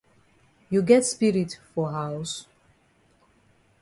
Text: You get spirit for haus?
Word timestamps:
You 0.71 0.81
get 0.81 1.05
spirit 1.05 1.59
for 1.75 1.91
haus? 1.91 2.47